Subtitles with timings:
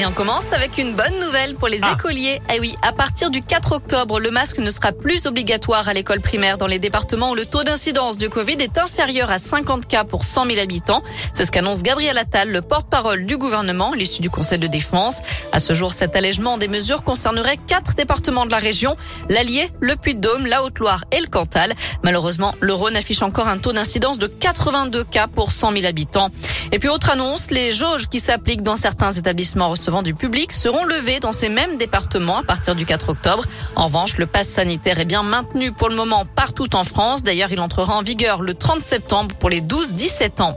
[0.00, 1.94] Et on commence avec une bonne nouvelle pour les Ah.
[1.98, 2.40] écoliers.
[2.54, 6.20] Eh oui, à partir du 4 octobre, le masque ne sera plus obligatoire à l'école
[6.20, 10.04] primaire dans les départements où le taux d'incidence du Covid est inférieur à 50 cas
[10.04, 11.02] pour 100 000 habitants.
[11.34, 15.18] C'est ce qu'annonce Gabriel Attal, le porte-parole du gouvernement, l'issue du Conseil de défense.
[15.50, 18.94] À ce jour, cet allègement des mesures concernerait quatre départements de la région,
[19.28, 21.74] l'Allier, le Puy-de-Dôme, la Haute-Loire et le Cantal.
[22.04, 26.30] Malheureusement, le Rhône affiche encore un taux d'incidence de 82 cas pour 100 000 habitants.
[26.70, 30.84] Et puis autre annonce, les jauges qui s'appliquent dans certains établissements recevant du public seront
[30.84, 33.44] levées dans ces mêmes départements à partir du 4 octobre.
[33.74, 37.22] En revanche, le pass sanitaire est bien maintenu pour le moment partout en France.
[37.22, 40.54] D'ailleurs, il entrera en vigueur le 30 septembre pour les 12-17 ans.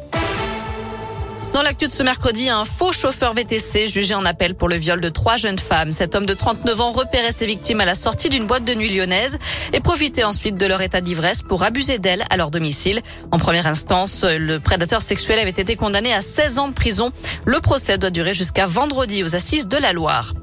[1.54, 5.02] Dans l'actu de ce mercredi, un faux chauffeur VTC jugé en appel pour le viol
[5.02, 5.92] de trois jeunes femmes.
[5.92, 8.88] Cet homme de 39 ans repérait ses victimes à la sortie d'une boîte de nuit
[8.88, 9.38] lyonnaise
[9.74, 13.02] et profitait ensuite de leur état d'ivresse pour abuser d'elles à leur domicile.
[13.32, 17.12] En première instance, le prédateur sexuel avait été condamné à 16 ans de prison.
[17.44, 20.34] Le procès doit durer jusqu'à vendredi aux assises de la Loire.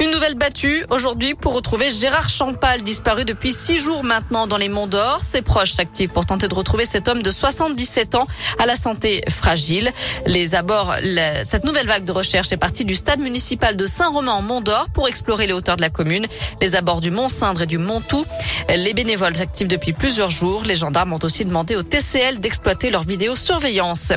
[0.00, 4.68] Une nouvelle battue aujourd'hui pour retrouver Gérard Champal, disparu depuis six jours maintenant dans les
[4.68, 5.20] Monts d'Or.
[5.20, 8.26] Ses proches s'activent pour tenter de retrouver cet homme de 77 ans
[8.58, 9.90] à la santé fragile.
[10.26, 10.94] Les abords,
[11.44, 14.86] cette nouvelle vague de recherche est partie du stade municipal de Saint-Romain en Mont d'Or
[14.92, 16.26] pour explorer les hauteurs de la commune,
[16.60, 18.26] les abords du Mont Cindre et du Mont Tout.
[18.68, 20.64] Les bénévoles s'activent depuis plusieurs jours.
[20.64, 24.12] Les gendarmes ont aussi demandé au TCL d'exploiter leur vidéosurveillance.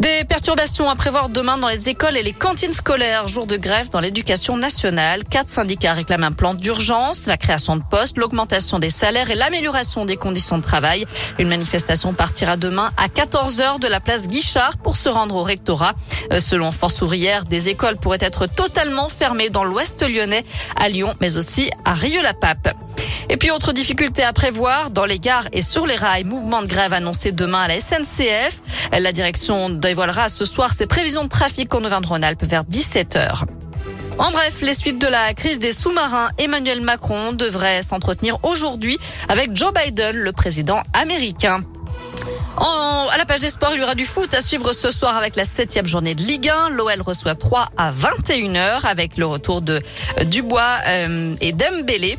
[0.00, 3.26] Des perturbations à prévoir demain dans les écoles et les cantines scolaires.
[3.26, 5.24] Jour de grève dans l'éducation nationale.
[5.24, 10.04] Quatre syndicats réclament un plan d'urgence, la création de postes, l'augmentation des salaires et l'amélioration
[10.04, 11.04] des conditions de travail.
[11.40, 15.94] Une manifestation partira demain à 14h de la place Guichard pour se rendre au rectorat.
[16.32, 20.44] Euh, Selon Force ouvrière, des écoles pourraient être totalement fermées dans l'ouest lyonnais,
[20.76, 22.87] à Lyon, mais aussi à Rieux-la-Pape.
[23.30, 26.66] Et puis autre difficulté à prévoir dans les gares et sur les rails, mouvement de
[26.66, 28.60] grève annoncé demain à la SNCF.
[28.92, 33.42] La direction dévoilera ce soir ses prévisions de trafic en Auvergne-Rhône-Alpes vers 17h.
[34.18, 39.54] En bref, les suites de la crise des sous-marins, Emmanuel Macron devrait s'entretenir aujourd'hui avec
[39.54, 41.60] Joe Biden, le président américain.
[42.56, 45.16] En- à la page des sports, il y aura du foot à suivre ce soir
[45.16, 46.70] avec la septième journée de Ligue 1.
[46.70, 49.80] L'OL reçoit 3 à 21h avec le retour de
[50.24, 52.18] Dubois euh, et Dembélé.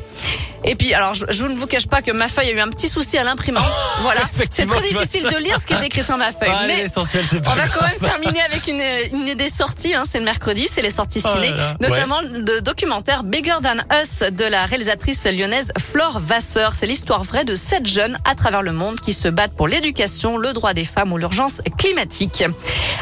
[0.64, 2.68] Et puis, alors, je, je ne vous cache pas que ma feuille a eu un
[2.68, 3.64] petit souci à l'imprimante.
[4.02, 4.20] voilà.
[4.50, 6.50] C'est très difficile de lire ce qui est écrit sur ma feuille.
[6.66, 8.82] Mais on va quand même terminer avec une,
[9.12, 9.94] une idée sortie.
[9.94, 11.74] Hein, c'est le mercredi, c'est les sorties Oh là ciné, là.
[11.80, 16.74] notamment le documentaire Bigger Than Us de la réalisatrice lyonnaise Flore Vasseur.
[16.74, 20.36] C'est l'histoire vraie de sept jeunes à travers le monde qui se battent pour l'éducation,
[20.36, 22.44] le droit des femmes ou l'urgence climatique.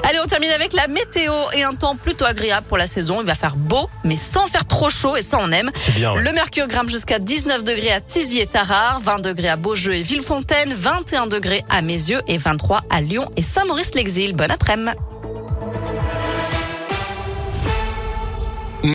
[0.04, 3.20] Allez, on termine avec la météo et un temps plutôt agréable pour la saison.
[3.20, 5.70] Il va faire beau, mais sans faire trop chaud et ça on aime.
[5.74, 6.22] C'est bien, ouais.
[6.22, 7.18] Le mercure grimpe jusqu'à
[7.48, 11.80] 19 degrés à Tizy et Tarare, 20 degrés à Beaujeu et Villefontaine, 21 degrés à
[11.80, 14.36] Mézieux et 23 à Lyon et Saint-Maurice-l'Exil.
[14.36, 14.98] Bon après-midi.